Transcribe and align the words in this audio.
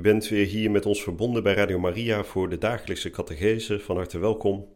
U 0.00 0.02
bent 0.02 0.28
weer 0.28 0.46
hier 0.46 0.70
met 0.70 0.86
ons 0.86 1.02
verbonden 1.02 1.42
bij 1.42 1.54
Radio 1.54 1.78
Maria 1.78 2.24
voor 2.24 2.48
de 2.48 2.58
dagelijkse 2.58 3.10
catechese. 3.10 3.80
Van 3.80 3.96
harte 3.96 4.18
welkom. 4.18 4.68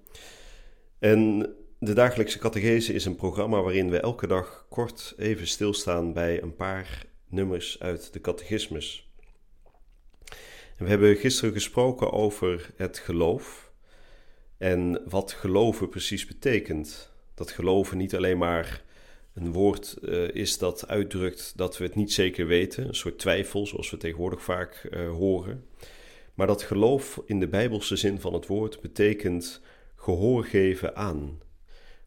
En 0.99 1.55
de 1.79 1.93
dagelijkse 1.93 2.39
catechese 2.39 2.93
is 2.93 3.05
een 3.05 3.17
programma 3.17 3.63
waarin 3.63 3.91
we 3.91 4.01
elke 4.01 4.27
dag 4.27 4.67
kort 4.69 5.15
even 5.19 5.47
stilstaan 5.47 6.13
bij 6.13 6.43
een 6.43 6.57
paar 6.57 7.05
nummers 7.29 7.81
uit 7.81 8.13
de 8.13 8.21
catechismus. 8.21 9.13
We 10.79 10.89
hebben 10.89 11.17
gisteren 11.17 11.53
gesproken 11.53 12.13
over 12.13 12.71
het 12.77 12.99
geloof 12.99 13.73
en 14.59 15.03
wat 15.09 15.33
geloven 15.33 15.89
precies 15.89 16.27
betekent. 16.27 17.13
Dat 17.35 17.51
geloven 17.51 17.97
niet 17.97 18.15
alleen 18.15 18.39
maar 18.39 18.83
een 19.35 19.53
woord 19.53 19.97
uh, 20.03 20.35
is 20.35 20.59
dat 20.59 20.89
uitdrukt 20.89 21.53
dat 21.57 21.79
we 21.79 21.85
het 21.85 21.95
niet 21.95 22.13
zeker 22.13 22.47
weten, 22.47 22.89
een 22.89 22.95
soort 22.95 23.19
twijfel, 23.19 23.67
zoals 23.67 23.91
we 23.91 23.97
tegenwoordig 23.97 24.43
vaak 24.43 24.89
uh, 24.91 25.11
horen. 25.11 25.65
Maar 26.35 26.47
dat 26.47 26.63
geloof 26.63 27.23
in 27.27 27.41
de 27.41 27.49
bijbelse 27.49 27.97
zin 27.97 28.21
van 28.21 28.33
het 28.33 28.47
woord 28.47 28.81
betekent 28.81 29.61
gehoor 29.97 30.45
geven 30.45 30.97
aan. 30.97 31.41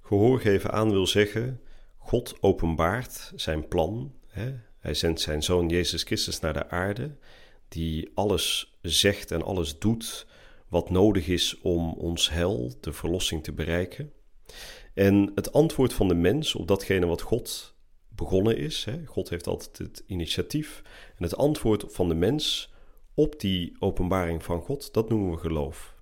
Gehoor 0.01 0.39
geven 0.39 0.71
aan 0.71 0.91
wil 0.91 1.07
zeggen, 1.07 1.61
God 1.97 2.37
openbaart 2.39 3.31
zijn 3.35 3.67
plan. 3.67 4.13
Hè? 4.27 4.53
Hij 4.79 4.93
zendt 4.93 5.21
zijn 5.21 5.43
zoon 5.43 5.69
Jezus 5.69 6.03
Christus 6.03 6.39
naar 6.39 6.53
de 6.53 6.69
aarde, 6.69 7.15
die 7.67 8.11
alles 8.13 8.77
zegt 8.81 9.31
en 9.31 9.43
alles 9.43 9.79
doet 9.79 10.27
wat 10.67 10.89
nodig 10.89 11.27
is 11.27 11.59
om 11.61 11.93
ons 11.93 12.29
hel, 12.29 12.73
de 12.79 12.93
verlossing 12.93 13.43
te 13.43 13.51
bereiken. 13.51 14.11
En 14.97 15.31
het 15.35 15.51
antwoord 15.53 15.93
van 15.93 16.07
de 16.07 16.13
mens 16.13 16.55
op 16.55 16.67
datgene 16.67 17.05
wat 17.05 17.21
God 17.21 17.75
begonnen 18.09 18.57
is, 18.57 18.85
hè, 18.85 19.05
God 19.05 19.29
heeft 19.29 19.47
altijd 19.47 19.77
het 19.77 20.03
initiatief, 20.07 20.81
en 21.17 21.23
het 21.23 21.37
antwoord 21.37 21.85
van 21.87 22.07
de 22.07 22.15
mens 22.15 22.73
op 23.13 23.39
die 23.39 23.75
openbaring 23.79 24.43
van 24.43 24.61
God, 24.61 24.93
dat 24.93 25.09
noemen 25.09 25.31
we 25.31 25.37
geloof. 25.37 25.95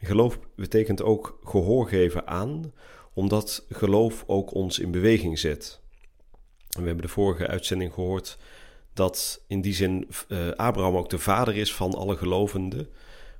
Geloof 0.00 0.38
betekent 0.56 1.02
ook 1.02 1.38
gehoor 1.42 1.88
geven 1.88 2.26
aan, 2.26 2.72
omdat 3.12 3.66
geloof 3.68 4.24
ook 4.26 4.54
ons 4.54 4.78
in 4.78 4.90
beweging 4.90 5.38
zet. 5.38 5.80
En 6.70 6.80
we 6.80 6.86
hebben 6.86 7.06
de 7.06 7.12
vorige 7.12 7.46
uitzending 7.46 7.92
gehoord 7.92 8.38
dat 8.92 9.44
in 9.46 9.60
die 9.60 9.74
zin 9.74 10.08
uh, 10.28 10.50
Abraham 10.50 10.96
ook 10.96 11.10
de 11.10 11.18
vader 11.18 11.56
is 11.56 11.74
van 11.74 11.94
alle 11.94 12.16
gelovenden, 12.16 12.88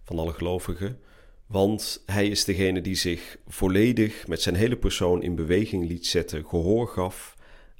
van 0.02 0.18
alle 0.18 0.32
gelovigen. 0.32 1.00
Want 1.48 2.02
hij 2.06 2.28
is 2.28 2.44
degene 2.44 2.80
die 2.80 2.94
zich 2.94 3.38
volledig 3.46 4.26
met 4.26 4.42
zijn 4.42 4.54
hele 4.54 4.76
persoon 4.76 5.22
in 5.22 5.34
beweging 5.34 5.88
liet 5.88 6.06
zetten, 6.06 6.46
gehoor 6.46 6.88
gaf 6.88 7.36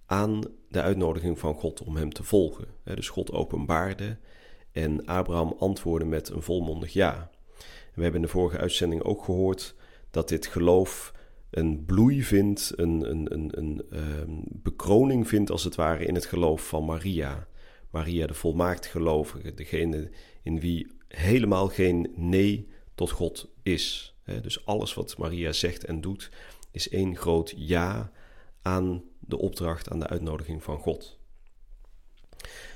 aan 0.07 0.41
de 0.69 0.83
uitnodiging 0.83 1.39
van 1.39 1.55
God 1.55 1.83
om 1.83 1.97
hem 1.97 2.13
te 2.13 2.23
volgen. 2.23 2.67
Dus 2.85 3.09
God 3.09 3.33
openbaarde 3.33 4.17
en 4.73 5.07
Abraham 5.07 5.55
antwoordde 5.59 6.09
met 6.09 6.29
een 6.29 6.43
volmondig 6.43 6.93
ja. 6.93 7.31
We 7.95 8.03
hebben 8.03 8.21
in 8.21 8.27
de 8.27 8.33
vorige 8.33 8.59
uitzending 8.59 9.03
ook 9.03 9.25
gehoord 9.25 9.75
dat 10.11 10.29
dit 10.29 10.47
geloof 10.47 11.13
een 11.51 11.85
bloei 11.85 12.23
vindt, 12.23 12.73
een, 12.77 13.11
een, 13.11 13.33
een, 13.33 13.59
een 13.59 13.83
um, 13.93 14.43
bekroning 14.47 15.29
vindt 15.29 15.51
als 15.51 15.65
het 15.65 15.75
ware 15.75 16.05
in 16.05 16.15
het 16.15 16.27
geloof 16.27 16.69
van 16.69 16.85
Maria. 16.85 17.49
Maria, 17.91 18.27
de 18.27 18.35
volmaakt 18.35 18.87
gelovige, 18.87 19.55
degene 19.55 20.11
in 20.43 20.61
wie 20.61 20.87
helemaal 21.09 21.69
geen 21.69 22.13
nee 22.17 22.69
tot 22.99 23.11
God 23.11 23.49
is. 23.63 24.15
Dus 24.43 24.67
alles 24.67 24.95
wat 24.95 25.19
Maria 25.19 25.53
zegt 25.53 25.85
en 25.85 26.01
doet 26.01 26.31
is 26.71 26.89
één 26.89 27.17
groot 27.17 27.53
ja 27.57 28.13
aan 28.63 29.03
de 29.21 29.39
opdracht, 29.39 29.91
aan 29.91 30.01
de 30.01 30.07
uitnodiging 30.07 30.63
van 30.63 30.79
God. 30.79 31.19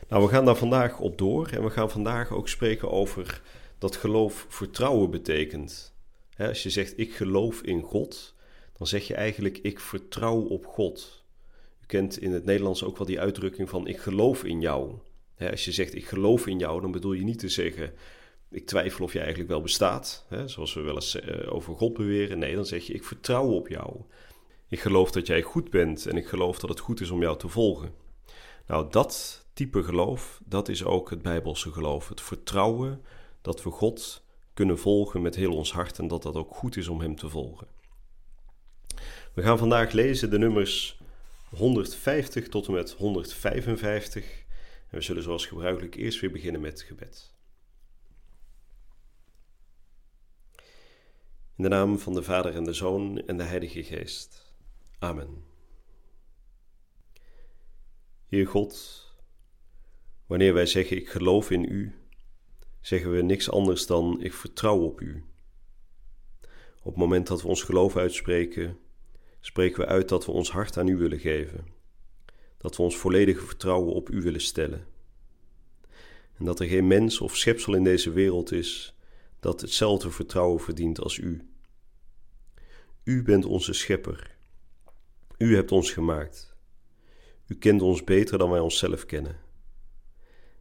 Nou, 0.09 0.23
we 0.23 0.29
gaan 0.29 0.45
daar 0.45 0.57
vandaag 0.57 1.01
op 1.01 1.19
door 1.19 1.49
en 1.49 1.63
we 1.63 1.71
gaan 1.71 1.91
vandaag 1.91 2.31
ook 2.31 2.49
spreken 2.49 2.91
over 2.91 3.43
dat 3.79 3.97
geloof 3.97 4.47
vertrouwen 4.49 5.11
betekent. 5.11 5.95
Als 6.39 6.63
je 6.63 6.71
zegt 6.71 6.99
ik 6.99 7.15
geloof 7.15 7.63
in 7.63 7.83
God, 7.83 8.35
dan 8.77 8.87
zeg 8.87 9.07
je 9.07 9.15
eigenlijk 9.15 9.59
ik 9.59 9.81
vertrouw 9.81 10.41
op 10.41 10.67
God. 10.67 11.25
U 11.83 11.87
kent 11.87 12.19
in 12.19 12.33
het 12.33 12.45
Nederlands 12.45 12.85
ook 12.85 12.97
wel 12.97 13.07
die 13.07 13.21
uitdrukking 13.21 13.69
van 13.69 13.87
ik 13.87 13.99
geloof 13.99 14.45
in 14.45 14.61
jou. 14.61 14.93
Als 15.39 15.65
je 15.65 15.73
zegt 15.73 15.95
ik 15.95 16.07
geloof 16.07 16.47
in 16.47 16.59
jou, 16.59 16.81
dan 16.81 16.93
bedoel 16.93 17.13
je 17.13 17.25
niet 17.25 17.39
te 17.39 17.49
zeggen 17.49 17.93
ik 18.53 18.67
twijfel 18.67 19.05
of 19.05 19.13
je 19.13 19.19
eigenlijk 19.19 19.49
wel 19.49 19.61
bestaat, 19.61 20.25
hè, 20.29 20.49
zoals 20.49 20.75
we 20.75 20.81
wel 20.81 20.95
eens 20.95 21.17
uh, 21.17 21.55
over 21.55 21.77
God 21.77 21.93
beweren. 21.93 22.39
Nee, 22.39 22.55
dan 22.55 22.67
zeg 22.67 22.87
je, 22.87 22.93
ik 22.93 23.05
vertrouw 23.05 23.51
op 23.51 23.69
jou. 23.69 24.01
Ik 24.69 24.81
geloof 24.81 25.11
dat 25.11 25.27
jij 25.27 25.43
goed 25.43 25.71
bent 25.71 26.07
en 26.07 26.17
ik 26.17 26.27
geloof 26.27 26.59
dat 26.59 26.71
het 26.71 26.81
goed 26.81 27.01
is 27.01 27.11
om 27.11 27.21
jou 27.21 27.39
te 27.39 27.49
volgen. 27.49 27.95
Nou, 28.67 28.91
dat 28.91 29.45
type 29.53 29.83
geloof, 29.83 30.41
dat 30.45 30.69
is 30.69 30.85
ook 30.85 31.11
het 31.11 31.23
Bijbelse 31.23 31.73
geloof. 31.73 32.09
Het 32.09 32.21
vertrouwen 32.21 33.03
dat 33.43 33.63
we 33.63 33.71
God 33.71 34.25
kunnen 34.55 34.79
volgen 34.79 35.23
met 35.23 35.35
heel 35.35 35.55
ons 35.55 35.73
hart 35.73 35.99
en 35.99 36.09
dat 36.09 36.23
dat 36.23 36.35
ook 36.35 36.55
goed 36.55 36.77
is 36.77 36.89
om 36.89 37.01
Hem 37.01 37.17
te 37.17 37.29
volgen. 37.29 37.67
We 39.35 39.43
gaan 39.43 39.59
vandaag 39.59 39.93
lezen 39.93 40.31
de 40.31 40.39
nummers 40.39 41.01
150 41.57 42.49
tot 42.49 42.67
en 42.67 42.73
met 42.73 42.93
155. 42.93 44.25
En 44.91 44.99
we 44.99 45.01
zullen 45.01 45.23
zoals 45.23 45.47
gebruikelijk 45.47 45.95
eerst 45.95 46.21
weer 46.21 46.31
beginnen 46.31 46.61
met 46.61 46.83
gebed. 46.83 47.32
In 51.57 51.63
de 51.63 51.69
naam 51.69 51.99
van 51.99 52.15
de 52.15 52.23
Vader 52.23 52.55
en 52.55 52.65
de 52.65 52.73
Zoon 52.73 53.23
en 53.27 53.37
de 53.37 53.43
Heilige 53.43 53.85
Geest. 53.85 54.55
Amen. 54.99 55.45
Heer 58.27 58.47
God, 58.47 59.05
wanneer 60.27 60.55
wij 60.55 60.67
zeggen 60.67 60.97
ik 60.97 61.09
geloof 61.09 61.51
in 61.51 61.65
U, 61.65 61.95
zeggen 62.81 63.13
we 63.13 63.23
niks 63.23 63.51
anders 63.51 63.87
dan 63.87 64.23
ik 64.23 64.33
vertrouw 64.33 64.79
op 64.79 65.01
U. 65.01 65.25
Op 66.79 66.93
het 66.93 66.97
moment 66.97 67.27
dat 67.27 67.43
we 67.43 67.49
ons 67.49 67.63
geloof 67.63 67.97
uitspreken, 67.97 68.79
spreken 69.41 69.81
we 69.81 69.87
uit 69.87 70.09
dat 70.09 70.27
we 70.27 70.33
ons 70.33 70.51
hart 70.51 70.77
aan 70.79 70.89
U 70.89 70.97
willen 70.97 71.19
geven, 71.19 71.67
dat 72.59 72.77
we 72.77 72.83
ons 72.83 72.97
volledige 72.97 73.47
vertrouwen 73.47 73.93
op 73.93 74.11
U 74.11 74.23
willen 74.23 74.41
stellen. 74.41 74.87
En 76.39 76.45
dat 76.45 76.61
er 76.61 76.67
geen 76.67 76.87
mens 76.87 77.21
of 77.21 77.37
schepsel 77.37 77.75
in 77.75 77.85
deze 77.85 78.13
wereld 78.13 78.53
is 78.53 78.95
dat 79.43 79.61
hetzelfde 79.61 80.11
vertrouwen 80.11 80.61
verdient 80.61 81.01
als 81.01 81.19
U. 81.19 81.49
U 83.05 83.23
bent 83.23 83.45
onze 83.45 83.73
schepper. 83.73 84.37
U 85.39 85.55
hebt 85.55 85.73
ons 85.73 85.91
gemaakt. 85.91 86.57
U 87.47 87.55
kent 87.55 87.83
ons 87.83 88.05
beter 88.05 88.39
dan 88.39 88.51
wij 88.51 88.61
onszelf 88.61 89.07
kennen. 89.07 89.41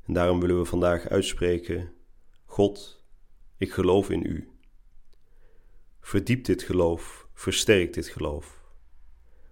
En 0.05 0.13
daarom 0.13 0.39
willen 0.39 0.57
we 0.57 0.65
vandaag 0.65 1.07
uitspreken: 1.07 1.91
God, 2.45 3.03
ik 3.57 3.71
geloof 3.71 4.09
in 4.09 4.25
U. 4.25 4.49
Verdiep 5.99 6.45
dit 6.45 6.63
geloof, 6.63 7.27
versterk 7.33 7.93
dit 7.93 8.07
geloof. 8.07 8.63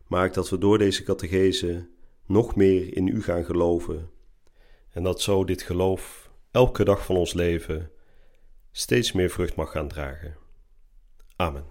Maak 0.07 0.33
dat 0.33 0.49
we 0.49 0.57
door 0.57 0.77
deze 0.77 1.03
catechese 1.03 1.89
nog 2.25 2.55
meer 2.55 2.95
in 2.97 3.07
U 3.07 3.21
gaan 3.21 3.45
geloven 3.45 4.11
en 4.89 5.03
dat 5.03 5.21
zo 5.21 5.43
dit 5.43 5.61
geloof 5.61 6.31
elke 6.51 6.83
dag 6.83 7.05
van 7.05 7.15
ons 7.15 7.33
leven 7.33 7.91
steeds 8.79 9.11
meer 9.11 9.29
vrucht 9.29 9.55
mag 9.55 9.71
gaan 9.71 9.87
dragen. 9.87 10.37
Amen. 11.35 11.65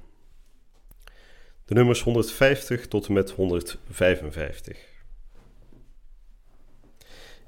De 1.65 1.75
nummers 1.75 2.03
150 2.03 2.89
tot 2.89 3.07
en 3.07 3.13
met 3.13 3.31
155. 3.31 4.79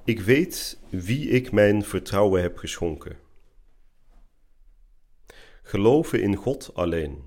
Ik 0.04 0.20
weet 0.20 0.78
wie 0.88 1.28
ik 1.28 1.52
mijn 1.52 1.84
vertrouwen 1.84 2.42
heb 2.42 2.56
geschonken. 2.56 3.18
Geloven 5.62 6.22
in 6.22 6.34
God 6.34 6.74
alleen. 6.74 7.24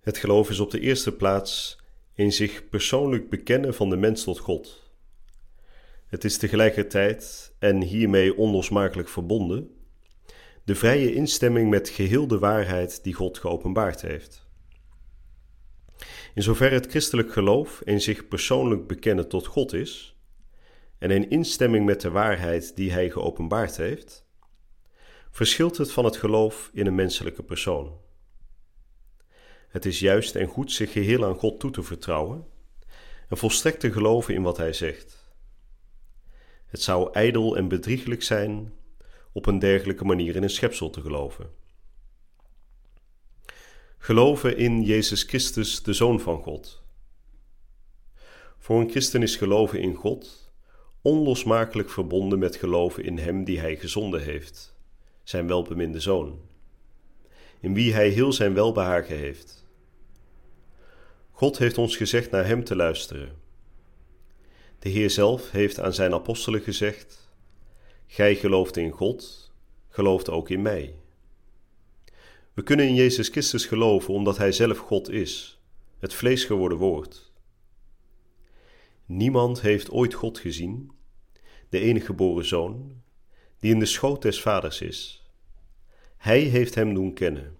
Het 0.00 0.18
geloof 0.18 0.50
is 0.50 0.60
op 0.60 0.70
de 0.70 0.80
eerste 0.80 1.12
plaats 1.12 1.78
in 2.14 2.32
zich 2.32 2.68
persoonlijk 2.68 3.30
bekennen 3.30 3.74
van 3.74 3.90
de 3.90 3.96
mens 3.96 4.24
tot 4.24 4.38
God. 4.38 4.89
Het 6.10 6.24
is 6.24 6.38
tegelijkertijd 6.38 7.54
en 7.58 7.82
hiermee 7.82 8.36
onlosmakelijk 8.36 9.08
verbonden 9.08 9.70
de 10.64 10.74
vrije 10.74 11.14
instemming 11.14 11.70
met 11.70 11.88
geheel 11.88 12.26
de 12.26 12.38
waarheid 12.38 13.04
die 13.04 13.14
God 13.14 13.38
geopenbaard 13.38 14.02
heeft. 14.02 14.48
In 16.34 16.42
zover 16.42 16.72
het 16.72 16.86
christelijk 16.86 17.32
geloof 17.32 17.80
in 17.84 18.00
zich 18.00 18.28
persoonlijk 18.28 18.86
bekennen 18.86 19.28
tot 19.28 19.46
God 19.46 19.72
is, 19.72 20.16
en 20.98 21.10
in 21.10 21.30
instemming 21.30 21.86
met 21.86 22.00
de 22.00 22.10
waarheid 22.10 22.76
die 22.76 22.92
hij 22.92 23.10
geopenbaard 23.10 23.76
heeft, 23.76 24.26
verschilt 25.30 25.76
het 25.76 25.92
van 25.92 26.04
het 26.04 26.16
geloof 26.16 26.70
in 26.72 26.86
een 26.86 26.94
menselijke 26.94 27.42
persoon. 27.42 27.98
Het 29.68 29.86
is 29.86 29.98
juist 29.98 30.34
en 30.34 30.46
goed 30.46 30.72
zich 30.72 30.92
geheel 30.92 31.24
aan 31.24 31.36
God 31.36 31.60
toe 31.60 31.70
te 31.70 31.82
vertrouwen 31.82 32.46
en 33.28 33.36
volstrekt 33.36 33.80
te 33.80 33.92
geloven 33.92 34.34
in 34.34 34.42
wat 34.42 34.56
hij 34.56 34.72
zegt. 34.72 35.19
Het 36.70 36.82
zou 36.82 37.12
ijdel 37.12 37.56
en 37.56 37.68
bedrieglijk 37.68 38.22
zijn 38.22 38.72
op 39.32 39.46
een 39.46 39.58
dergelijke 39.58 40.04
manier 40.04 40.36
in 40.36 40.42
een 40.42 40.50
schepsel 40.50 40.90
te 40.90 41.00
geloven. 41.00 41.50
Geloven 43.98 44.56
in 44.56 44.82
Jezus 44.82 45.22
Christus, 45.22 45.82
de 45.82 45.92
Zoon 45.92 46.20
van 46.20 46.42
God. 46.42 46.82
Voor 48.58 48.80
een 48.80 48.90
christen 48.90 49.22
is 49.22 49.36
geloven 49.36 49.80
in 49.80 49.94
God 49.94 50.50
onlosmakelijk 51.02 51.90
verbonden 51.90 52.38
met 52.38 52.56
geloven 52.56 53.04
in 53.04 53.18
Hem 53.18 53.44
die 53.44 53.60
Hij 53.60 53.76
gezonden 53.76 54.22
heeft, 54.22 54.74
Zijn 55.22 55.46
welbeminde 55.46 56.00
Zoon, 56.00 56.40
in 57.60 57.74
wie 57.74 57.92
Hij 57.92 58.08
heel 58.08 58.32
Zijn 58.32 58.54
welbehagen 58.54 59.16
heeft. 59.16 59.66
God 61.30 61.58
heeft 61.58 61.78
ons 61.78 61.96
gezegd 61.96 62.30
naar 62.30 62.46
Hem 62.46 62.64
te 62.64 62.76
luisteren. 62.76 63.39
De 64.80 64.88
Heer 64.88 65.10
zelf 65.10 65.50
heeft 65.50 65.80
aan 65.80 65.94
Zijn 65.94 66.12
apostelen 66.12 66.60
gezegd: 66.60 67.32
Gij 68.06 68.34
gelooft 68.34 68.76
in 68.76 68.90
God, 68.90 69.52
gelooft 69.88 70.30
ook 70.30 70.48
in 70.50 70.62
mij. 70.62 70.94
We 72.54 72.62
kunnen 72.62 72.86
in 72.86 72.94
Jezus 72.94 73.28
Christus 73.28 73.66
geloven 73.66 74.14
omdat 74.14 74.36
Hij 74.36 74.52
zelf 74.52 74.78
God 74.78 75.10
is, 75.10 75.60
het 75.98 76.14
vlees 76.14 76.44
geworden 76.44 76.78
woord. 76.78 77.32
Niemand 79.06 79.60
heeft 79.60 79.90
ooit 79.90 80.14
God 80.14 80.38
gezien, 80.38 80.90
de 81.68 81.78
enige 81.78 82.06
geboren 82.06 82.44
Zoon, 82.44 83.02
die 83.58 83.72
in 83.72 83.78
de 83.78 83.86
schoot 83.86 84.22
des 84.22 84.40
Vaders 84.40 84.80
is. 84.80 85.24
Hij 86.16 86.40
heeft 86.40 86.74
Hem 86.74 86.94
doen 86.94 87.14
kennen. 87.14 87.56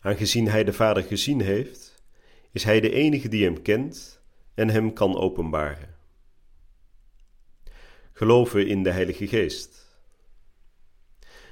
Aangezien 0.00 0.48
Hij 0.48 0.64
de 0.64 0.72
Vader 0.72 1.02
gezien 1.02 1.40
heeft, 1.40 2.02
is 2.50 2.64
Hij 2.64 2.80
de 2.80 2.90
enige 2.90 3.28
die 3.28 3.44
Hem 3.44 3.62
kent 3.62 4.13
en 4.54 4.70
Hem 4.70 4.92
kan 4.92 5.16
openbaren. 5.16 5.94
Geloven 8.12 8.66
in 8.66 8.82
de 8.82 8.90
Heilige 8.90 9.26
Geest. 9.26 9.84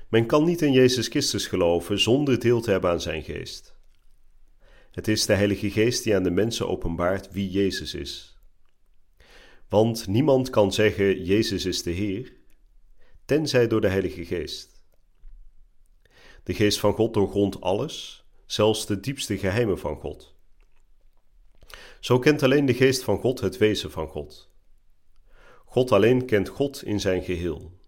Men 0.09 0.27
kan 0.27 0.45
niet 0.45 0.63
in 0.63 0.73
Jezus 0.73 1.09
Christus 1.09 1.47
geloven 1.47 2.01
zonder 2.01 2.41
deel 2.41 2.61
te 2.61 2.71
hebben 2.71 2.91
aan 2.91 3.01
zijn 3.01 3.23
geest. 3.23 3.75
Het 4.91 5.09
is 5.09 5.27
de 5.27 5.35
Heilige 5.35 5.71
Geest 5.71 6.05
die 6.05 6.15
aan 6.15 6.23
de 6.23 6.31
mensen 6.31 6.69
openbaart 6.69 7.33
wie 7.33 7.51
Jezus 7.51 7.95
is. 7.95 8.37
Want 9.69 10.07
niemand 10.07 10.51
kan 10.51 10.73
zeggen 10.73 11.25
Jezus 11.25 11.65
is 11.65 11.83
de 11.83 11.91
Heer, 11.91 12.33
tenzij 13.25 13.67
door 13.67 13.81
de 13.81 13.89
Heilige 13.89 14.25
Geest. 14.25 14.85
De 16.43 16.55
Geest 16.55 16.79
van 16.79 16.93
God 16.93 17.15
doorgrondt 17.15 17.61
alles, 17.61 18.25
zelfs 18.47 18.87
de 18.87 19.01
diepste 19.01 19.39
geheimen 19.39 19.79
van 19.79 19.97
God. 19.97 20.37
Zo 22.03 22.19
kent 22.19 22.43
alleen 22.43 22.67
de 22.67 22.75
Geest 22.75 23.03
van 23.03 23.19
God 23.19 23.41
het 23.41 23.59
wezen 23.59 23.91
van 23.91 24.09
God. 24.09 24.51
God 25.65 25.93
alleen 25.93 26.27
kent 26.27 26.49
God 26.49 26.83
in 26.83 27.01
zijn 27.01 27.23
geheel. 27.23 27.79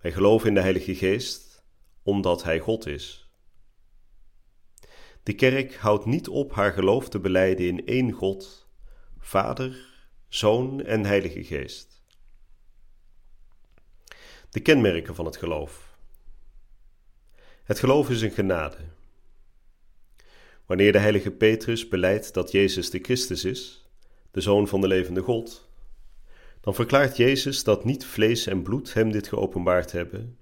Wij 0.00 0.12
geloven 0.12 0.48
in 0.48 0.54
de 0.54 0.60
Heilige 0.60 0.94
Geest 0.94 1.62
omdat 2.02 2.42
Hij 2.42 2.58
God 2.58 2.86
is. 2.86 3.30
De 5.22 5.32
kerk 5.34 5.74
houdt 5.74 6.04
niet 6.04 6.28
op 6.28 6.52
haar 6.52 6.72
geloof 6.72 7.08
te 7.08 7.20
beleiden 7.20 7.66
in 7.66 7.86
één 7.86 8.12
God, 8.12 8.68
Vader, 9.18 9.86
Zoon 10.28 10.82
en 10.82 11.04
Heilige 11.04 11.44
Geest. 11.44 12.02
De 14.50 14.60
kenmerken 14.60 15.14
van 15.14 15.24
het 15.24 15.36
geloof. 15.36 15.96
Het 17.64 17.78
geloof 17.78 18.10
is 18.10 18.22
een 18.22 18.30
genade. 18.30 18.78
Wanneer 20.72 20.92
de 20.92 20.98
heilige 20.98 21.30
Petrus 21.30 21.88
beleidt 21.88 22.34
dat 22.34 22.50
Jezus 22.50 22.90
de 22.90 22.98
Christus 22.98 23.44
is, 23.44 23.90
de 24.30 24.40
Zoon 24.40 24.68
van 24.68 24.80
de 24.80 24.86
levende 24.86 25.20
God, 25.20 25.68
dan 26.60 26.74
verklaart 26.74 27.16
Jezus 27.16 27.64
dat 27.64 27.84
niet 27.84 28.04
vlees 28.04 28.46
en 28.46 28.62
bloed 28.62 28.94
hem 28.94 29.12
dit 29.12 29.28
geopenbaard 29.28 29.92
hebben, 29.92 30.38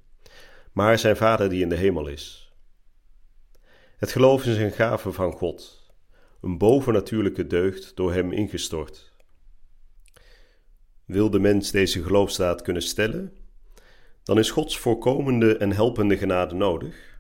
maar 0.72 0.98
zijn 0.98 1.16
Vader 1.16 1.48
die 1.48 1.62
in 1.62 1.68
de 1.68 1.76
hemel 1.76 2.06
is. 2.08 2.52
Het 3.96 4.12
geloof 4.12 4.46
is 4.46 4.56
een 4.56 4.72
gave 4.72 5.12
van 5.12 5.32
God, 5.32 5.90
een 6.42 6.58
bovennatuurlijke 6.58 7.46
deugd 7.46 7.96
door 7.96 8.12
hem 8.12 8.32
ingestort. 8.32 9.12
Wil 11.04 11.30
de 11.30 11.38
mens 11.38 11.70
deze 11.70 12.02
geloofstaat 12.02 12.62
kunnen 12.62 12.82
stellen, 12.82 13.36
dan 14.22 14.38
is 14.38 14.50
Gods 14.50 14.78
voorkomende 14.78 15.56
en 15.56 15.72
helpende 15.72 16.16
genade 16.16 16.54
nodig 16.54 17.10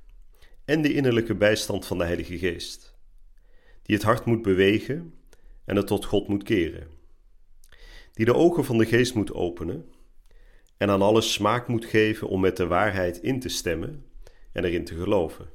en 0.64 0.82
de 0.82 0.92
innerlijke 0.92 1.34
bijstand 1.34 1.86
van 1.86 1.98
de 1.98 2.04
Heilige 2.04 2.38
Geest, 2.38 2.89
die 3.90 3.98
het 3.98 4.08
hart 4.08 4.24
moet 4.24 4.42
bewegen 4.42 5.14
en 5.64 5.76
het 5.76 5.86
tot 5.86 6.04
God 6.04 6.28
moet 6.28 6.42
keren 6.42 6.86
die 8.12 8.24
de 8.24 8.34
ogen 8.34 8.64
van 8.64 8.78
de 8.78 8.86
geest 8.86 9.14
moet 9.14 9.32
openen 9.32 9.92
en 10.76 10.90
aan 10.90 11.02
alles 11.02 11.32
smaak 11.32 11.68
moet 11.68 11.84
geven 11.84 12.28
om 12.28 12.40
met 12.40 12.56
de 12.56 12.66
waarheid 12.66 13.16
in 13.16 13.40
te 13.40 13.48
stemmen 13.48 14.06
en 14.52 14.64
erin 14.64 14.84
te 14.84 14.94
geloven. 14.94 15.48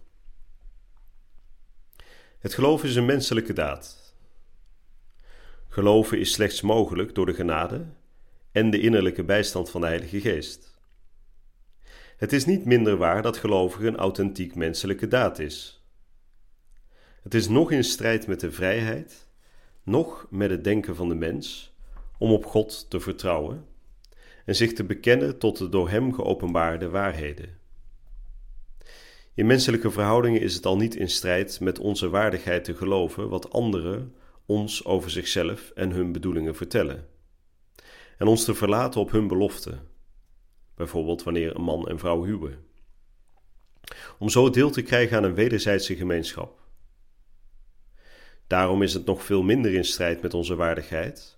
Het 2.40 2.54
geloven 2.54 2.90
is 2.90 2.96
een 2.96 3.06
menselijke 3.06 3.54
daad. 3.54 4.16
Geloven 5.68 6.20
is 6.20 6.32
slechts 6.32 6.62
mogelijk 6.62 7.16
door 7.16 7.26
de 7.26 7.34
genade 7.34 7.86
en 8.52 8.70
de 8.70 8.80
innerlijke 8.80 9.24
bijstand 9.24 9.70
van 9.70 9.82
de 9.82 9.88
Heilige 9.88 10.22
Geest. 10.22 10.78
Het 12.18 12.34
is 12.34 12.46
niet 12.46 12.66
minder 12.66 12.98
waar 12.98 13.22
dat 13.22 13.38
geloven 13.38 13.86
een 13.86 13.98
authentiek 13.98 14.56
menselijke 14.56 15.08
daad 15.08 15.40
is. 15.40 15.85
Het 17.26 17.34
is 17.34 17.48
nog 17.48 17.72
in 17.72 17.84
strijd 17.84 18.28
met 18.28 18.40
de 18.40 18.52
vrijheid, 18.52 19.28
nog 19.84 20.28
met 20.30 20.50
het 20.50 20.64
denken 20.64 20.96
van 20.96 21.10
de 21.10 21.16
mens 21.16 21.74
om 22.18 22.32
op 22.32 22.46
God 22.46 22.90
te 22.90 23.00
vertrouwen 23.00 23.66
en 24.46 24.56
zich 24.56 24.74
te 24.74 24.84
bekennen 24.84 25.38
tot 25.38 25.58
de 25.58 25.70
door 25.70 25.90
Hem 25.90 26.14
geopenbaarde 26.14 26.90
waarheden. 26.90 27.58
In 29.34 29.46
menselijke 29.46 29.92
verhoudingen 29.92 30.42
is 30.42 30.56
het 30.56 30.66
al 30.66 30.78
niet 30.78 30.96
in 30.96 31.10
strijd 31.10 31.60
met 31.60 31.80
onze 31.80 32.10
waardigheid 32.10 32.64
te 32.64 32.76
geloven 32.76 33.30
wat 33.30 33.52
anderen 33.52 34.16
ons 34.46 34.86
over 34.86 35.10
zichzelf 35.12 35.70
en 35.70 35.92
hun 35.92 36.12
bedoelingen 36.12 36.56
vertellen, 36.56 37.08
en 38.18 38.28
ons 38.28 38.44
te 38.44 38.56
verlaten 38.56 39.02
op 39.02 39.12
hun 39.12 39.28
belofte, 39.28 39.78
bijvoorbeeld 40.76 41.24
wanneer 41.24 41.56
een 41.56 41.64
man 41.64 41.88
en 41.88 42.00
vrouw 42.00 42.24
huwen, 42.24 42.66
om 44.20 44.30
zo 44.30 44.50
deel 44.50 44.70
te 44.70 44.82
krijgen 44.82 45.18
aan 45.18 45.24
een 45.24 45.36
wederzijdse 45.36 45.96
gemeenschap. 45.96 46.64
Daarom 48.48 48.82
is 48.82 48.94
het 48.94 49.06
nog 49.06 49.24
veel 49.24 49.44
minder 49.44 49.74
in 49.74 49.86
strijd 49.86 50.22
met 50.22 50.34
onze 50.34 50.56
waardigheid 50.56 51.36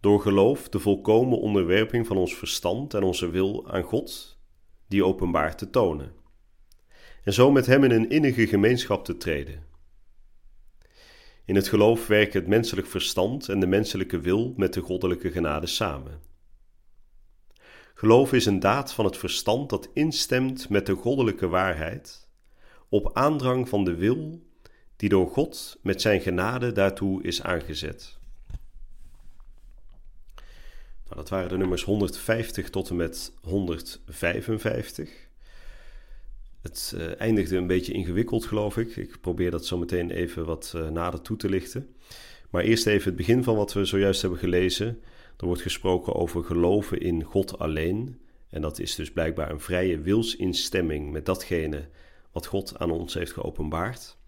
door 0.00 0.20
geloof 0.20 0.68
de 0.68 0.78
volkomen 0.78 1.38
onderwerping 1.38 2.06
van 2.06 2.16
ons 2.16 2.36
verstand 2.36 2.94
en 2.94 3.02
onze 3.02 3.30
wil 3.30 3.70
aan 3.70 3.82
God, 3.82 4.38
die 4.88 5.04
openbaar 5.04 5.56
te 5.56 5.70
tonen, 5.70 6.12
en 7.24 7.32
zo 7.32 7.50
met 7.50 7.66
Hem 7.66 7.84
in 7.84 7.90
een 7.90 8.10
innige 8.10 8.46
gemeenschap 8.46 9.04
te 9.04 9.16
treden. 9.16 9.68
In 11.44 11.54
het 11.54 11.68
geloof 11.68 12.06
werken 12.06 12.40
het 12.40 12.48
menselijk 12.48 12.86
verstand 12.86 13.48
en 13.48 13.60
de 13.60 13.66
menselijke 13.66 14.20
wil 14.20 14.54
met 14.56 14.74
de 14.74 14.80
goddelijke 14.80 15.30
genade 15.30 15.66
samen. 15.66 16.20
Geloof 17.94 18.32
is 18.32 18.46
een 18.46 18.60
daad 18.60 18.92
van 18.92 19.04
het 19.04 19.16
verstand 19.16 19.70
dat 19.70 19.90
instemt 19.94 20.68
met 20.68 20.86
de 20.86 20.94
goddelijke 20.94 21.48
waarheid, 21.48 22.28
op 22.88 23.10
aandrang 23.12 23.68
van 23.68 23.84
de 23.84 23.94
wil 23.94 24.42
die 25.00 25.08
door 25.08 25.28
God 25.28 25.78
met 25.82 26.00
zijn 26.00 26.20
genade 26.20 26.72
daartoe 26.72 27.22
is 27.22 27.42
aangezet. 27.42 28.18
Nou, 31.04 31.14
dat 31.14 31.28
waren 31.28 31.48
de 31.48 31.56
nummers 31.56 31.82
150 31.82 32.70
tot 32.70 32.90
en 32.90 32.96
met 32.96 33.32
155. 33.42 35.10
Het 36.62 36.92
uh, 36.96 37.20
eindigde 37.20 37.56
een 37.56 37.66
beetje 37.66 37.92
ingewikkeld, 37.92 38.44
geloof 38.44 38.76
ik. 38.76 38.96
Ik 38.96 39.20
probeer 39.20 39.50
dat 39.50 39.66
zo 39.66 39.78
meteen 39.78 40.10
even 40.10 40.44
wat 40.44 40.72
uh, 40.76 40.88
nader 40.88 41.20
toe 41.20 41.36
te 41.36 41.48
lichten. 41.48 41.94
Maar 42.50 42.62
eerst 42.62 42.86
even 42.86 43.06
het 43.06 43.16
begin 43.16 43.44
van 43.44 43.56
wat 43.56 43.72
we 43.72 43.84
zojuist 43.84 44.20
hebben 44.20 44.38
gelezen. 44.38 45.00
Er 45.36 45.46
wordt 45.46 45.62
gesproken 45.62 46.14
over 46.14 46.44
geloven 46.44 47.00
in 47.00 47.22
God 47.22 47.58
alleen. 47.58 48.20
En 48.50 48.60
dat 48.60 48.78
is 48.78 48.94
dus 48.94 49.12
blijkbaar 49.12 49.50
een 49.50 49.60
vrije 49.60 50.00
wilsinstemming 50.00 51.10
met 51.12 51.26
datgene 51.26 51.88
wat 52.32 52.46
God 52.46 52.78
aan 52.78 52.90
ons 52.90 53.14
heeft 53.14 53.32
geopenbaard. 53.32 54.18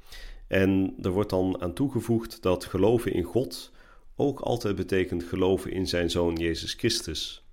En 0.53 0.95
er 1.03 1.11
wordt 1.11 1.31
dan 1.31 1.61
aan 1.61 1.73
toegevoegd 1.73 2.43
dat 2.43 2.65
geloven 2.65 3.13
in 3.13 3.23
God 3.23 3.73
ook 4.17 4.41
altijd 4.41 4.77
betekent 4.77 5.23
geloven 5.23 5.71
in 5.71 5.87
zijn 5.87 6.11
Zoon 6.11 6.35
Jezus 6.35 6.75
Christus. 6.75 7.45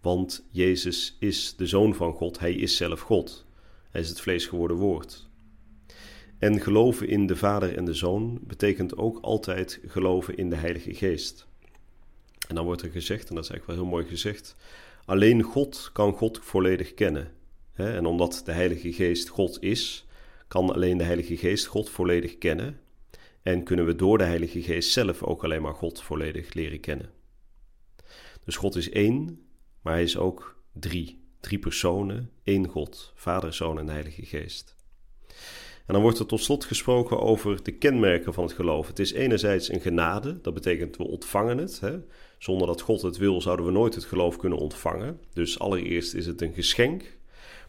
Want 0.00 0.46
Jezus 0.50 1.16
is 1.18 1.56
de 1.56 1.66
Zoon 1.66 1.94
van 1.94 2.12
God, 2.12 2.38
Hij 2.38 2.54
is 2.54 2.76
zelf 2.76 3.00
God. 3.00 3.46
Hij 3.90 4.00
is 4.00 4.08
het 4.08 4.20
vlees 4.20 4.46
geworden 4.46 4.76
woord. 4.76 5.28
En 6.38 6.60
geloven 6.60 7.08
in 7.08 7.26
de 7.26 7.36
Vader 7.36 7.76
en 7.76 7.84
de 7.84 7.94
Zoon 7.94 8.38
betekent 8.42 8.96
ook 8.96 9.18
altijd 9.20 9.80
geloven 9.86 10.36
in 10.36 10.50
de 10.50 10.56
Heilige 10.56 10.94
Geest. 10.94 11.46
En 12.48 12.54
dan 12.54 12.64
wordt 12.64 12.82
er 12.82 12.90
gezegd, 12.90 13.28
en 13.28 13.34
dat 13.34 13.44
is 13.44 13.50
eigenlijk 13.50 13.66
wel 13.80 13.88
heel 13.88 13.98
mooi 13.98 14.10
gezegd, 14.10 14.56
alleen 15.04 15.42
God 15.42 15.90
kan 15.92 16.12
God 16.12 16.38
volledig 16.42 16.94
kennen. 16.94 17.32
En 17.72 18.06
omdat 18.06 18.42
de 18.44 18.52
Heilige 18.52 18.92
Geest 18.92 19.28
God 19.28 19.62
is, 19.62 20.03
kan 20.54 20.72
alleen 20.74 20.98
de 20.98 21.04
Heilige 21.04 21.36
Geest 21.36 21.66
God 21.66 21.90
volledig 21.90 22.38
kennen. 22.38 22.80
En 23.42 23.62
kunnen 23.62 23.86
we 23.86 23.94
door 23.94 24.18
de 24.18 24.24
Heilige 24.24 24.62
Geest 24.62 24.92
zelf 24.92 25.22
ook 25.22 25.44
alleen 25.44 25.62
maar 25.62 25.74
God 25.74 26.02
volledig 26.02 26.52
leren 26.52 26.80
kennen. 26.80 27.10
Dus 28.44 28.56
God 28.56 28.76
is 28.76 28.90
één, 28.90 29.46
maar 29.82 29.92
hij 29.92 30.02
is 30.02 30.16
ook 30.16 30.62
drie. 30.72 31.22
Drie 31.40 31.58
personen, 31.58 32.30
één 32.42 32.68
God, 32.68 33.12
Vader, 33.14 33.54
Zoon 33.54 33.78
en 33.78 33.88
Heilige 33.88 34.26
Geest. 34.26 34.76
En 35.86 35.94
dan 35.94 36.02
wordt 36.02 36.18
er 36.18 36.26
tot 36.26 36.40
slot 36.40 36.64
gesproken 36.64 37.20
over 37.20 37.62
de 37.62 37.72
kenmerken 37.72 38.34
van 38.34 38.44
het 38.44 38.52
geloof. 38.52 38.86
Het 38.86 38.98
is 38.98 39.12
enerzijds 39.12 39.72
een 39.72 39.80
genade, 39.80 40.40
dat 40.40 40.54
betekent 40.54 40.96
we 40.96 41.04
ontvangen 41.04 41.58
het. 41.58 41.80
Hè? 41.80 41.98
Zonder 42.38 42.66
dat 42.66 42.80
God 42.80 43.02
het 43.02 43.16
wil, 43.16 43.40
zouden 43.40 43.66
we 43.66 43.72
nooit 43.72 43.94
het 43.94 44.04
geloof 44.04 44.36
kunnen 44.36 44.58
ontvangen. 44.58 45.20
Dus 45.32 45.58
allereerst 45.58 46.14
is 46.14 46.26
het 46.26 46.42
een 46.42 46.54
geschenk, 46.54 47.13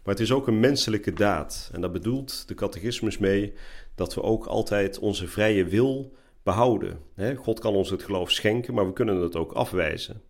maar 0.06 0.14
het 0.14 0.24
is 0.24 0.32
ook 0.32 0.48
een 0.48 0.60
menselijke 0.60 1.14
daad. 1.14 1.70
En 1.74 1.82
daar 1.82 1.92
bedoelt 1.92 2.48
de 2.48 2.54
catechismus 2.54 3.18
mee 3.18 3.54
dat 3.96 4.14
we 4.14 4.22
ook 4.22 4.46
altijd 4.46 5.00
onze 5.00 5.28
vrije 5.28 5.66
wil 5.66 6.14
behouden. 6.44 7.00
God 7.36 7.60
kan 7.60 7.76
ons 7.76 7.90
het 7.90 8.04
geloof 8.04 8.32
schenken, 8.32 8.74
maar 8.74 8.86
we 8.86 8.94
kunnen 8.94 9.22
het 9.22 9.36
ook 9.36 9.52
afwijzen. 9.52 10.22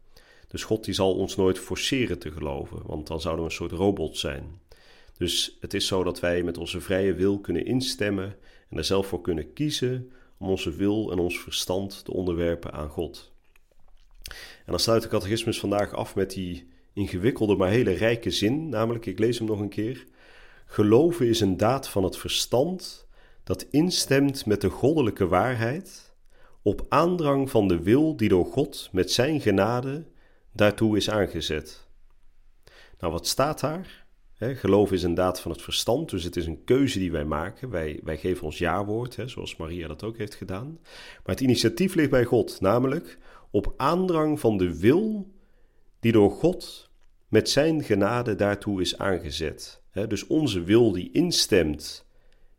Dus 0.48 0.64
God 0.64 0.84
die 0.84 0.94
zal 0.94 1.16
ons 1.16 1.36
nooit 1.36 1.60
forceren 1.60 2.20
te 2.20 2.32
geloven, 2.32 2.82
want 2.86 3.08
dan 3.08 3.22
zouden 3.22 3.44
we 3.44 3.50
een 3.50 3.56
soort 3.56 3.72
robot 3.72 4.18
zijn. 4.18 4.62
Dus 5.18 5.58
het 5.60 5.74
is 5.74 5.88
zo 5.88 6.04
dat 6.04 6.20
wij 6.20 6.44
met 6.44 6.58
onze 6.58 6.82
vrije 6.82 7.14
wil 7.14 7.40
kunnen 7.40 7.66
instemmen 7.66 8.36
en 8.70 8.78
er 8.78 8.84
zelf 8.84 9.08
voor 9.08 9.22
kunnen 9.22 9.54
kiezen 9.54 10.12
om 10.38 10.48
onze 10.50 10.76
wil 10.76 11.12
en 11.12 11.20
ons 11.20 11.40
verstand 11.40 12.06
te 12.06 12.14
onderwerpen 12.14 12.72
aan 12.72 12.90
God. 12.90 13.32
En 14.66 14.72
dan 14.72 14.80
sluit 14.80 15.02
de 15.02 15.08
catechismus 15.08 15.60
vandaag 15.60 15.94
af 15.94 16.16
met 16.16 16.32
die 16.32 16.74
ingewikkelde 16.96 17.56
maar 17.56 17.70
hele 17.70 17.92
rijke 17.92 18.32
zin, 18.32 18.70
namelijk, 18.70 19.06
ik 19.06 19.20
lees 19.20 19.38
hem 19.38 19.48
nog 19.48 19.60
een 19.60 19.70
keer. 19.70 20.06
Geloven 20.66 21.28
is 21.28 21.40
een 21.40 21.58
daad 21.58 21.90
van 21.90 22.04
het 22.04 22.18
verstand 22.18 23.08
dat 23.44 23.68
instemt 23.70 24.46
met 24.46 24.62
de 24.62 24.70
goddelijke 24.70 25.28
waarheid, 25.28 26.14
op 26.62 26.86
aandrang 26.90 27.50
van 27.50 27.68
de 27.68 27.84
wil 27.84 28.16
die 28.16 28.30
door 28.30 28.46
God 28.46 28.90
met 28.92 29.12
zijn 29.12 29.42
genade 29.42 30.06
daartoe 30.52 30.98
is 30.98 31.10
aangezet. 31.10 31.88
Nou, 33.00 33.12
wat 33.12 33.28
staat 33.28 33.60
daar? 33.60 34.06
He, 34.34 34.56
geloof 34.56 34.92
is 34.92 35.04
een 35.04 35.14
daad 35.14 35.40
van 35.42 35.52
het 35.52 35.62
verstand, 35.62 36.10
dus 36.10 36.24
het 36.24 36.36
is 36.36 36.46
een 36.46 36.64
keuze 36.64 37.00
die 37.00 37.12
wij 37.12 37.26
maken. 37.26 37.70
Wij, 37.70 38.00
wij 38.04 38.18
geven 38.18 38.44
ons 38.44 38.58
ja-woord, 38.58 39.18
zoals 39.26 39.56
Maria 39.56 39.88
dat 39.88 40.04
ook 40.04 40.18
heeft 40.18 40.36
gedaan. 40.36 40.80
Maar 41.24 41.36
het 41.36 41.40
initiatief 41.40 41.96
ligt 41.96 42.10
bij 42.10 42.24
God, 42.24 42.62
namelijk 42.62 43.18
op 43.52 43.74
aandrang 43.78 44.40
van 44.40 44.58
de 44.58 44.80
wil 44.80 45.32
die 46.00 46.12
door 46.12 46.32
God 46.32 46.85
met 47.36 47.50
zijn 47.50 47.84
genade 47.84 48.36
daartoe 48.36 48.82
is 48.82 48.98
aangezet. 48.98 49.82
dus 50.08 50.28
onze 50.28 50.64
wil 50.64 50.92
die 50.92 51.10
instemt 51.12 52.06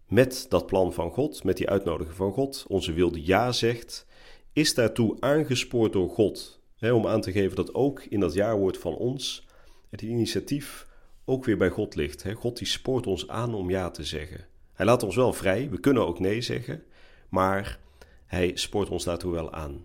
met 0.08 0.46
dat 0.48 0.66
plan 0.66 0.92
van 0.92 1.10
God, 1.10 1.44
met 1.44 1.56
die 1.56 1.68
uitnodiging 1.68 2.16
van 2.16 2.32
God, 2.32 2.64
onze 2.68 2.92
wil 2.92 3.12
die 3.12 3.26
ja 3.26 3.52
zegt, 3.52 4.06
is 4.52 4.74
daartoe 4.74 5.16
aangespoord 5.20 5.92
door 5.92 6.08
God. 6.08 6.60
om 6.80 7.06
aan 7.06 7.20
te 7.20 7.32
geven 7.32 7.56
dat 7.56 7.74
ook 7.74 8.02
in 8.02 8.20
dat 8.20 8.34
jaarwoord 8.34 8.78
van 8.78 8.96
ons 8.96 9.46
het 9.90 10.02
initiatief 10.02 10.86
ook 11.24 11.44
weer 11.44 11.56
bij 11.56 11.70
God 11.70 11.94
ligt. 11.94 12.24
God 12.34 12.58
die 12.58 12.66
spoort 12.66 13.06
ons 13.06 13.28
aan 13.28 13.54
om 13.54 13.70
ja 13.70 13.90
te 13.90 14.04
zeggen. 14.04 14.46
Hij 14.72 14.86
laat 14.86 15.02
ons 15.02 15.16
wel 15.16 15.32
vrij, 15.32 15.70
we 15.70 15.80
kunnen 15.80 16.06
ook 16.06 16.18
nee 16.18 16.40
zeggen, 16.40 16.82
maar 17.28 17.78
hij 18.26 18.50
spoort 18.54 18.88
ons 18.88 19.04
daartoe 19.04 19.32
wel 19.32 19.52
aan. 19.52 19.84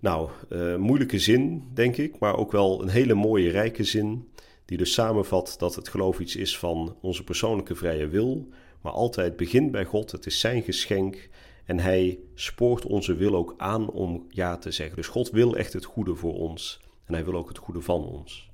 Nou, 0.00 0.30
uh, 0.48 0.76
moeilijke 0.76 1.18
zin, 1.18 1.68
denk 1.74 1.96
ik, 1.96 2.18
maar 2.18 2.36
ook 2.36 2.52
wel 2.52 2.82
een 2.82 2.88
hele 2.88 3.14
mooie, 3.14 3.50
rijke 3.50 3.84
zin, 3.84 4.28
die 4.64 4.78
dus 4.78 4.92
samenvat 4.92 5.54
dat 5.58 5.74
het 5.74 5.88
geloof 5.88 6.20
iets 6.20 6.36
is 6.36 6.58
van 6.58 6.96
onze 7.00 7.24
persoonlijke 7.24 7.74
vrije 7.74 8.08
wil, 8.08 8.48
maar 8.80 8.92
altijd 8.92 9.36
begint 9.36 9.70
bij 9.70 9.84
God, 9.84 10.10
het 10.10 10.26
is 10.26 10.40
zijn 10.40 10.62
geschenk 10.62 11.28
en 11.64 11.78
hij 11.78 12.18
spoort 12.34 12.86
onze 12.86 13.14
wil 13.14 13.34
ook 13.34 13.54
aan 13.56 13.90
om 13.90 14.26
ja 14.28 14.56
te 14.56 14.70
zeggen. 14.70 14.96
Dus 14.96 15.06
God 15.06 15.30
wil 15.30 15.56
echt 15.56 15.72
het 15.72 15.84
goede 15.84 16.14
voor 16.14 16.34
ons 16.34 16.80
en 17.04 17.14
hij 17.14 17.24
wil 17.24 17.34
ook 17.34 17.48
het 17.48 17.58
goede 17.58 17.80
van 17.80 18.04
ons. 18.04 18.50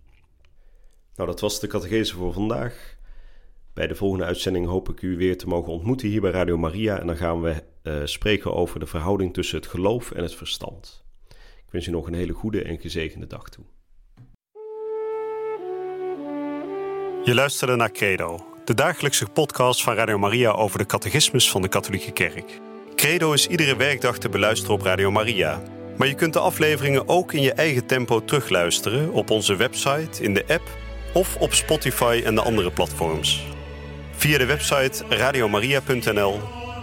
Nou, 1.14 1.28
dat 1.28 1.40
was 1.40 1.60
de 1.60 1.66
catechese 1.66 2.14
voor 2.14 2.32
vandaag. 2.32 2.96
Bij 3.72 3.86
de 3.86 3.94
volgende 3.94 4.24
uitzending 4.24 4.66
hoop 4.66 4.88
ik 4.88 5.02
u 5.02 5.16
weer 5.16 5.38
te 5.38 5.46
mogen 5.46 5.72
ontmoeten 5.72 6.08
hier 6.08 6.20
bij 6.20 6.30
Radio 6.30 6.56
Maria 6.56 7.00
en 7.00 7.06
dan 7.06 7.16
gaan 7.16 7.42
we 7.42 7.62
uh, 7.82 8.00
spreken 8.04 8.54
over 8.54 8.80
de 8.80 8.86
verhouding 8.86 9.34
tussen 9.34 9.58
het 9.58 9.66
geloof 9.66 10.10
en 10.10 10.22
het 10.22 10.34
verstand. 10.34 11.05
Wens 11.76 11.88
u 11.88 11.90
nog 11.90 12.06
een 12.06 12.14
hele 12.14 12.32
goede 12.32 12.62
en 12.62 12.78
gezegende 12.78 13.26
dag 13.26 13.48
toe. 13.48 13.64
Je 17.24 17.34
luisterde 17.34 17.76
naar 17.76 17.90
Credo, 17.90 18.46
de 18.64 18.74
dagelijkse 18.74 19.26
podcast 19.26 19.82
van 19.82 19.94
Radio 19.94 20.18
Maria 20.18 20.50
over 20.50 20.78
de 20.78 20.86
catechismus 20.86 21.50
van 21.50 21.62
de 21.62 21.68
Katholieke 21.68 22.12
Kerk. 22.12 22.60
Credo 22.94 23.32
is 23.32 23.46
iedere 23.46 23.76
werkdag 23.76 24.18
te 24.18 24.28
beluisteren 24.28 24.74
op 24.74 24.82
Radio 24.82 25.10
Maria. 25.10 25.62
Maar 25.96 26.08
je 26.08 26.14
kunt 26.14 26.32
de 26.32 26.38
afleveringen 26.38 27.08
ook 27.08 27.32
in 27.32 27.42
je 27.42 27.52
eigen 27.52 27.86
tempo 27.86 28.24
terugluisteren 28.24 29.12
op 29.12 29.30
onze 29.30 29.56
website, 29.56 30.22
in 30.22 30.34
de 30.34 30.44
app 30.48 30.68
of 31.14 31.36
op 31.36 31.52
Spotify 31.52 32.22
en 32.24 32.34
de 32.34 32.42
andere 32.42 32.70
platforms. 32.70 33.46
Via 34.10 34.38
de 34.38 34.46
website 34.46 35.04
radiomaria.nl 35.08 36.55